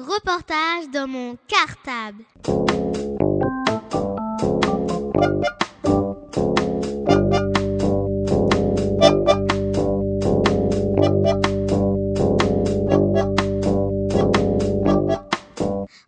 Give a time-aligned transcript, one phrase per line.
[0.00, 2.24] Reportage dans mon cartable.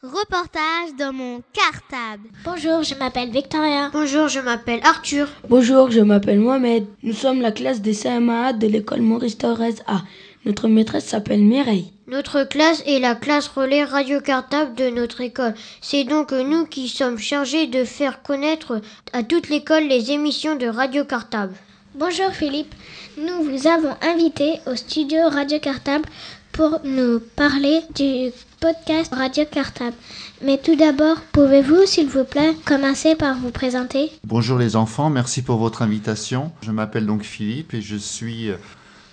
[0.03, 2.31] Reportage dans mon cartable.
[2.47, 3.91] Bonjour, je m'appelle Victoria.
[3.93, 5.29] Bonjour, je m'appelle Arthur.
[5.51, 6.87] Bonjour, je m'appelle Mohamed.
[7.03, 10.01] Nous sommes la classe des CMA de l'école Maurice Thorez A.
[10.47, 11.93] Notre maîtresse s'appelle Mireille.
[12.13, 15.55] Notre classe est la classe relais radio cartable de notre école.
[15.81, 18.83] C'est donc nous qui sommes chargés de faire connaître
[19.15, 21.55] à toute l'école les émissions de radio cartable.
[21.95, 22.75] Bonjour Philippe,
[23.17, 26.05] nous vous avons invité au studio Radio Cartable
[26.53, 29.97] pour nous parler du podcast Radio Cartable.
[30.43, 34.13] Mais tout d'abord, pouvez-vous, s'il vous plaît, commencer par vous présenter?
[34.25, 36.53] Bonjour les enfants, merci pour votre invitation.
[36.61, 38.51] Je m'appelle donc Philippe et je suis,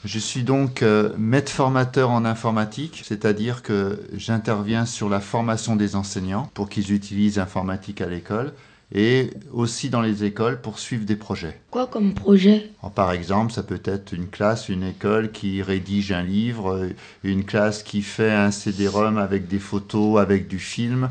[0.05, 5.95] je suis donc euh, maître formateur en informatique, c'est-à-dire que j'interviens sur la formation des
[5.95, 8.53] enseignants pour qu'ils utilisent l'informatique à l'école
[8.93, 11.59] et aussi dans les écoles pour suivre des projets.
[11.69, 12.71] Quoi comme projet?
[12.81, 16.89] Alors, Par exemple, ça peut être une classe, une école qui rédige un livre, euh,
[17.23, 21.09] une classe qui fait un CD-ROM avec des photos, avec du film,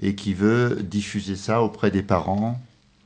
[0.00, 2.60] et qui veut diffuser ça auprès des parents,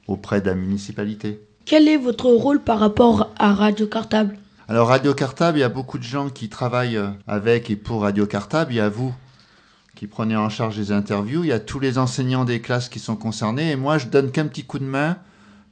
[0.06, 1.40] auprès de la municipalité.
[1.66, 4.38] Quel est votre rôle par rapport à Radio Cartable?
[4.68, 8.02] Alors Radio Cartable, il y a beaucoup de gens qui travaillent euh, avec et pour
[8.02, 8.72] Radio Cartable.
[8.72, 9.14] Il y a vous
[9.94, 11.44] qui prenez en charge les interviews.
[11.44, 13.70] Il y a tous les enseignants des classes qui sont concernés.
[13.70, 15.18] Et moi, je donne qu'un petit coup de main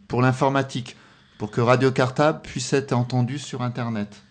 [0.06, 0.94] pour l'informatique,
[1.38, 4.22] pour que Radio Cartable puisse être entendu sur Internet,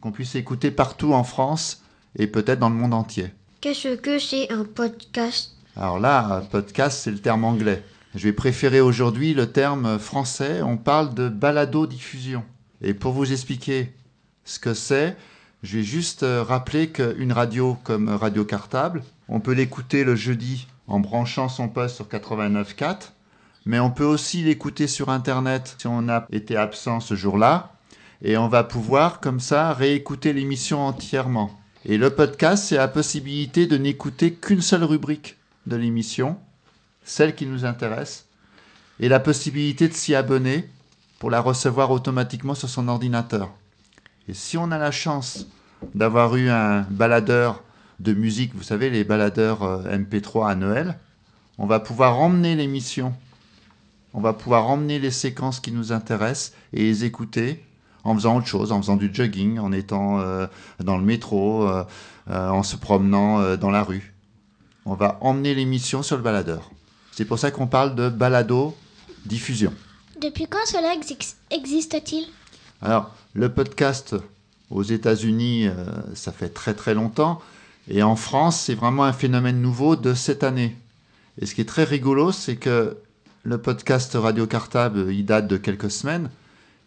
[0.00, 1.84] qu'on puisse écouter partout en France
[2.18, 3.30] et peut-être dans le monde entier.
[3.60, 5.52] Qu'est-ce que c'est un podcast?
[5.76, 7.84] Alors là, un podcast, c'est le terme anglais.
[8.16, 10.62] Je vais préférer aujourd'hui le terme français.
[10.62, 12.42] On parle de balado-diffusion.
[12.82, 13.92] Et pour vous expliquer
[14.44, 15.16] ce que c'est,
[15.62, 20.66] je vais juste euh, rappeler qu'une radio comme Radio Cartable, on peut l'écouter le jeudi
[20.86, 23.12] en branchant son poste sur 89.4,
[23.66, 27.74] mais on peut aussi l'écouter sur Internet si on a été absent ce jour-là,
[28.22, 31.50] et on va pouvoir comme ça réécouter l'émission entièrement.
[31.84, 35.36] Et le podcast, c'est la possibilité de n'écouter qu'une seule rubrique
[35.66, 36.38] de l'émission,
[37.04, 38.26] celle qui nous intéresse,
[38.98, 40.68] et la possibilité de s'y abonner
[41.18, 43.50] pour la recevoir automatiquement sur son ordinateur.
[44.34, 45.46] Si on a la chance
[45.94, 47.62] d'avoir eu un baladeur
[48.00, 50.98] de musique, vous savez, les baladeurs euh, MP3 à Noël,
[51.58, 53.14] on va pouvoir emmener l'émission,
[54.14, 57.62] on va pouvoir emmener les séquences qui nous intéressent et les écouter
[58.04, 60.46] en faisant autre chose, en faisant du jogging, en étant euh,
[60.82, 61.84] dans le métro, euh,
[62.26, 64.14] en se promenant dans la rue.
[64.86, 66.70] On va emmener l'émission sur le baladeur.
[67.12, 68.74] C'est pour ça qu'on parle de balado
[69.26, 69.72] diffusion.
[70.20, 72.24] Depuis quand cela exi- existe-t-il?
[72.82, 74.16] Alors, le podcast
[74.70, 75.74] aux États-Unis, euh,
[76.14, 77.42] ça fait très très longtemps.
[77.88, 80.76] Et en France, c'est vraiment un phénomène nouveau de cette année.
[81.40, 82.96] Et ce qui est très rigolo, c'est que
[83.42, 86.30] le podcast Radio Cartable, il date de quelques semaines.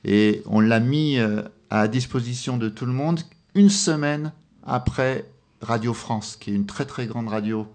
[0.04, 3.22] Et on l'a mis euh, à disposition de tout le monde
[3.54, 4.32] une semaine
[4.66, 5.26] après
[5.62, 7.68] Radio France, qui est une très très grande radio.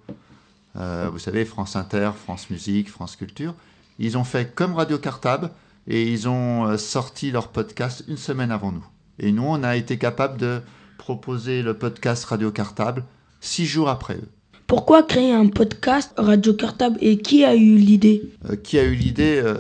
[0.77, 3.55] Euh, vous savez, France Inter, France Musique, France Culture.
[4.01, 5.51] Ils ont fait comme Radio Cartable
[5.89, 8.87] et ils ont euh, sorti leur podcast une semaine avant nous.
[9.19, 10.61] Et nous, on a été capable de
[10.99, 13.03] proposer le podcast Radio Cartable
[13.41, 14.29] six jours après eux.
[14.67, 18.23] Pourquoi créer un podcast Radio Cartable et qui a eu l'idée?
[18.51, 19.57] Euh, qui a eu l'idée euh,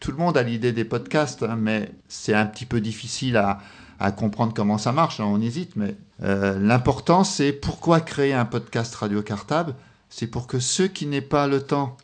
[0.00, 3.60] Tout le monde a l'idée des podcasts, hein, mais c'est un petit peu difficile à,
[3.98, 5.18] à comprendre comment ça marche.
[5.18, 9.74] hein, on hésite, mais euh, l'important, c'est pourquoi créer un podcast Radio Cartable?
[10.10, 11.96] C'est pour que ceux qui n'aient pas le temps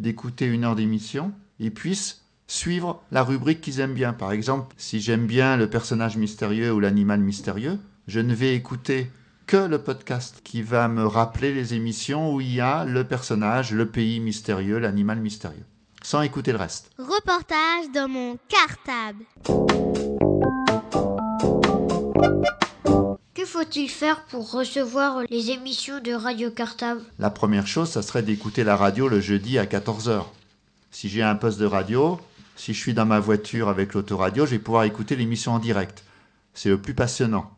[0.00, 1.30] d'écouter une heure d'émission,
[1.60, 2.19] ils puissent
[2.50, 4.12] suivre la rubrique qu'ils aiment bien.
[4.12, 7.78] Par exemple, si j'aime bien le personnage mystérieux ou l'animal mystérieux,
[8.08, 9.10] je ne vais écouter
[9.46, 13.72] que le podcast qui va me rappeler les émissions où il y a le personnage,
[13.72, 15.64] le pays mystérieux, l'animal mystérieux,
[16.02, 16.90] sans écouter le reste.
[16.98, 19.24] Reportage dans mon cartable.
[23.34, 27.00] Que faut-il faire pour recevoir les émissions de Radio Cartable?
[27.18, 30.24] La première chose, ça serait d'écouter la radio le jeudi à 14h.
[30.90, 32.20] Si j'ai un poste de radio,
[32.56, 36.04] si je suis dans ma voiture avec l'autoradio, je vais pouvoir écouter l'émission en direct.
[36.54, 37.50] C'est le plus passionnant.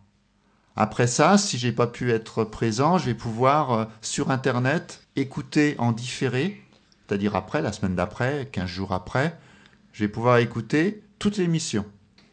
[0.76, 5.74] Après ça, si j'ai pas pu être présent, je vais pouvoir euh, sur internet écouter
[5.78, 6.62] en différé,
[7.06, 9.38] c'est-à-dire après, la semaine d'après, 15 jours après,
[9.92, 11.84] je vais pouvoir écouter toute l'émission.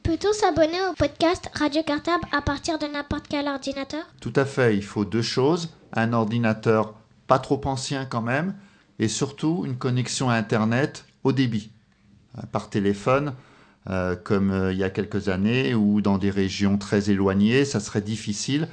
[0.03, 4.05] Peut-on s'abonner au podcast Radio Cartable à partir de n'importe quel ordinateur?
[4.21, 6.93] Tout à fait, il faut deux choses, un ordinateur
[7.27, 8.55] pas trop ancien quand même,
[8.99, 11.71] et surtout une connexion à Internet au débit,
[12.51, 13.33] par téléphone,
[13.89, 17.79] euh, comme euh, il y a quelques années, ou dans des régions très éloignées, ça
[17.79, 18.67] serait difficile,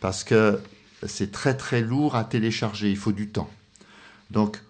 [0.00, 0.60] parce que
[1.06, 3.48] c'est très très lourd à télécharger, il faut du temps.
[4.30, 4.60] Donc,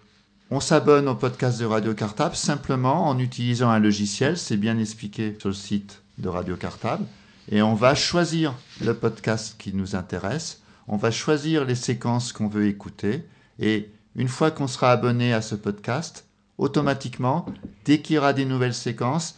[0.51, 5.35] on s'abonne au podcast de Radio Cartable simplement en utilisant un logiciel, c'est bien expliqué
[5.39, 7.05] sur le site de Radio Cartable,
[7.51, 12.47] et on va choisir le podcast qui nous intéresse, on va choisir les séquences qu'on
[12.47, 13.25] veut écouter,
[13.59, 16.25] et une fois qu'on sera abonné à ce podcast,
[16.59, 17.45] automatiquement,
[17.85, 19.37] dès qu'il y aura des nouvelles séquences,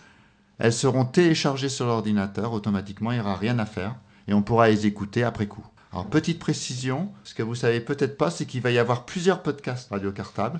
[0.58, 3.96] elles seront téléchargées sur l'ordinateur, automatiquement, il n'y aura rien à faire,
[4.28, 5.66] et on pourra les écouter après coup.
[5.94, 9.44] Alors, petite précision, ce que vous savez peut-être pas, c'est qu'il va y avoir plusieurs
[9.44, 10.60] podcasts Radio Cartable.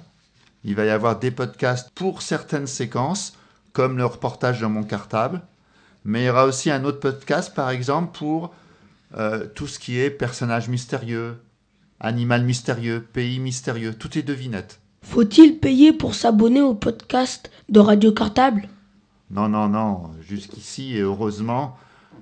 [0.64, 3.34] Il va y avoir des podcasts pour certaines séquences,
[3.74, 5.42] comme le reportage de mon cartable,
[6.04, 8.54] mais il y aura aussi un autre podcast, par exemple, pour
[9.16, 11.42] euh, tout ce qui est personnage mystérieux,
[12.00, 14.81] animal mystérieux, pays mystérieux, tout est devinette.
[15.04, 18.70] Faut-il payer pour s'abonner au podcast de Radio Cartable?
[19.30, 21.78] Non, non, non, jusqu'ici, et heureusement,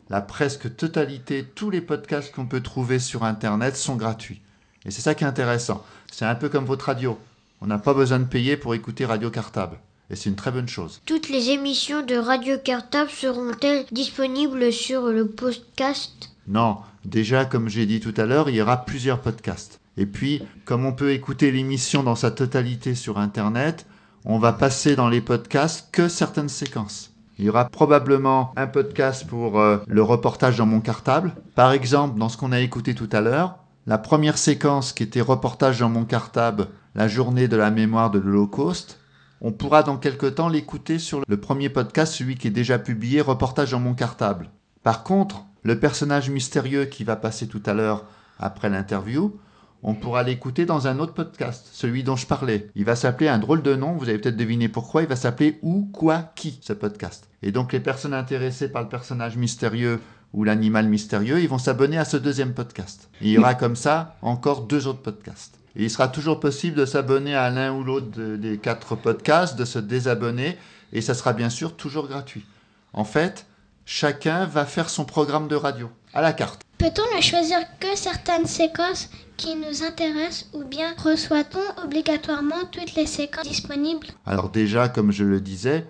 [0.10, 4.42] la presque totalité, tous les podcasts qu'on peut trouver sur Internet sont gratuits.
[4.86, 5.84] Et c'est ça qui est intéressant.
[6.12, 7.18] C'est un peu comme votre radio.
[7.62, 9.78] On n'a pas besoin de payer pour écouter Radio Cartable.
[10.10, 11.02] Et c'est une très bonne chose.
[11.06, 16.32] Toutes les émissions de Radio Cartable seront-elles disponibles sur le podcast?
[16.48, 19.79] Non, déjà, comme j'ai dit tout à l'heure, il y aura plusieurs podcasts.
[20.00, 23.86] Et puis, comme on peut écouter l'émission dans sa totalité sur Internet,
[24.24, 27.12] on va passer dans les podcasts que certaines séquences.
[27.38, 31.34] Il y aura probablement un podcast pour euh, le reportage dans mon cartable.
[31.54, 33.58] Par exemple, dans ce qu'on a écouté tout à l'heure,
[33.88, 38.20] la première séquence qui était reportage dans mon cartable, la journée de la mémoire de
[38.20, 39.02] l'Holocauste,
[39.42, 43.20] on pourra dans quelque temps l'écouter sur le premier podcast, celui qui est déjà publié,
[43.20, 44.50] reportage dans mon cartable.
[44.82, 48.06] Par contre, le personnage mystérieux qui va passer tout à l'heure
[48.40, 49.38] après l'interview,
[49.84, 52.68] on pourra l'écouter dans un autre podcast, celui dont je parlais.
[52.76, 55.60] Il va s'appeler un drôle de nom, vous avez peut-être deviné pourquoi, il va s'appeler
[55.62, 57.30] Où, quoi, qui, ce podcast.
[57.42, 60.02] Et donc les personnes intéressées par le personnage mystérieux
[60.34, 63.10] ou l'animal mystérieux, ils vont s'abonner à ce deuxième podcast.
[63.22, 65.56] il y aura comme ça encore deux autres podcasts.
[65.76, 69.66] Et il sera toujours possible de s'abonner à l'un ou l'autre des quatre podcasts, de
[69.66, 70.58] se désabonner,
[70.92, 72.46] et ça sera bien sûr toujours gratuit.
[72.94, 73.46] En fait,
[73.86, 76.62] chacun va faire son programme de radio à la carte.
[76.78, 79.10] Peut-on ne choisir que certaines séquences
[79.40, 84.08] qui nous intéressent ou bien reçoit-on obligatoirement toutes les séquences disponibles?
[84.26, 85.88] Alors déjà, comme je le disais,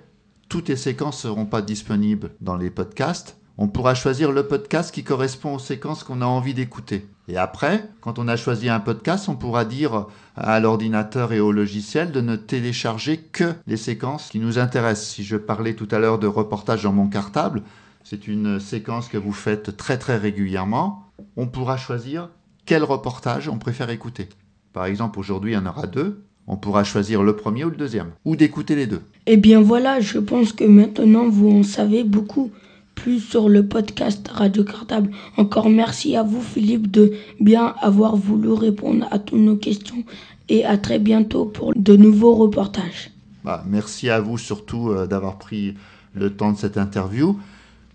[0.50, 3.38] toutes les séquences ne seront pas disponibles dans les podcasts.
[3.58, 7.08] On pourra choisir le podcast qui correspond aux séquences qu'on a envie d'écouter.
[7.28, 10.06] Et après, quand on a choisi un podcast, on pourra dire
[10.36, 15.10] à l'ordinateur et au logiciel de ne télécharger que les séquences qui nous intéressent.
[15.10, 17.64] Si je parlais tout à l'heure de reportage dans mon cartable,
[18.04, 21.12] c'est une séquence que vous faites très très régulièrement.
[21.36, 22.30] On pourra choisir
[22.70, 24.30] quel reportage on préfère écouter?
[24.74, 26.22] Par exemple, aujourd'hui, il y en aura deux.
[26.46, 29.02] On pourra choisir le premier ou le deuxième, ou d'écouter les deux.
[29.26, 32.52] Eh bien voilà, je pense que maintenant vous en savez beaucoup
[32.94, 35.10] plus sur le podcast Radio Cartable.
[35.36, 40.04] Encore merci à vous Philippe de bien avoir voulu répondre à toutes nos questions
[40.48, 43.10] et à très bientôt pour de nouveaux reportages.
[43.44, 45.74] Bah, merci à vous surtout euh, d'avoir pris
[46.14, 47.40] le temps de cette interview.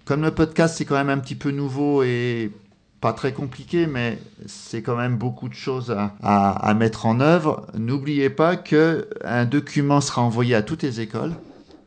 [0.04, 2.50] Comme le podcast, c'est quand même un petit peu nouveau et
[3.04, 7.66] pas très compliqué, mais c'est quand même beaucoup de choses à, mettre en œuvre.
[7.76, 11.34] N'oubliez pas que un document sera envoyé à toutes les écoles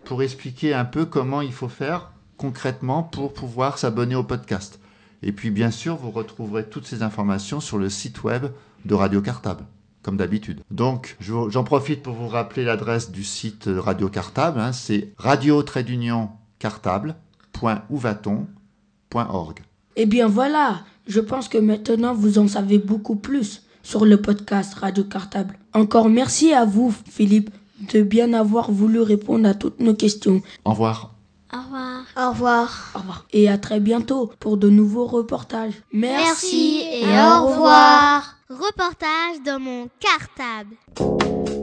[0.06, 4.80] pour expliquer un peu comment il faut faire concrètement pour pouvoir s'abonner au podcast.
[5.24, 8.46] Et puis bien sûr, vous retrouverez toutes ces informations sur le site web
[8.86, 9.64] de Radio Cartable,
[10.04, 10.62] comme d'habitude.
[10.70, 15.64] Donc j'en profite pour vous rappeler l'adresse du site Radio Cartable, hein, c'est radio
[16.60, 17.16] cartable
[17.60, 19.64] www.ouvaton.org.
[20.00, 24.76] Eh bien voilà, je pense que maintenant vous en savez beaucoup plus sur le podcast
[24.76, 25.58] Radio Cartable.
[25.74, 27.50] Encore merci à vous, Philippe,
[27.92, 30.44] de bien avoir voulu répondre à toutes nos questions.
[30.66, 31.16] Au revoir.
[31.52, 32.04] Au revoir.
[32.16, 32.92] Au revoir.
[32.94, 33.26] Au revoir.
[33.34, 35.74] Et à très bientôt pour de nouveaux reportages.
[35.92, 38.36] Merci, et, au revoir.
[38.52, 40.76] Reportage dans mon cartable.
[41.00, 41.57] Reportage dans mon cartable.